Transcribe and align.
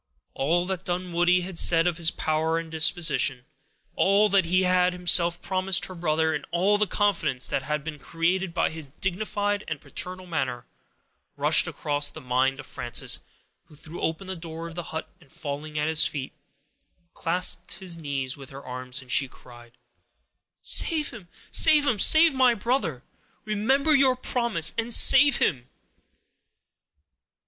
All 0.33 0.65
that 0.65 0.83
Dunwoodie 0.83 1.41
had 1.41 1.59
said 1.59 1.85
of 1.85 1.97
his 1.97 2.09
power 2.09 2.57
and 2.57 2.71
disposition, 2.71 3.45
all 3.95 4.29
that 4.29 4.45
he 4.45 4.63
had 4.63 4.93
himself 4.93 5.39
promised 5.43 5.85
her 5.85 5.93
brother, 5.93 6.33
and 6.33 6.43
all 6.49 6.79
the 6.79 6.87
confidence 6.87 7.47
that 7.47 7.61
had 7.61 7.83
been 7.83 7.99
created 7.99 8.51
by 8.51 8.71
his 8.71 8.89
dignified 8.89 9.63
and 9.67 9.79
paternal 9.79 10.25
manner, 10.25 10.65
rushed 11.37 11.67
across 11.67 12.09
the 12.09 12.19
mind 12.19 12.59
of 12.59 12.65
Frances, 12.65 13.19
who 13.65 13.75
threw 13.75 14.01
open 14.01 14.25
the 14.25 14.35
door 14.35 14.67
of 14.67 14.73
the 14.73 14.81
hut, 14.89 15.07
and 15.21 15.31
falling 15.31 15.77
at 15.77 15.87
his 15.87 16.03
feet, 16.03 16.33
clasped 17.13 17.73
his 17.75 17.95
knees 17.95 18.35
with 18.35 18.49
her 18.49 18.65
arms, 18.65 19.03
as 19.03 19.11
she 19.11 19.27
cried,— 19.27 19.77
"Save 20.63 21.11
him—save 21.11 21.85
him—save 21.85 22.33
my 22.33 22.55
brother; 22.55 23.03
remember 23.45 23.93
your 23.95 24.15
promise, 24.15 24.73
and 24.79 24.91
save 24.95 25.37
him!" 25.37 25.69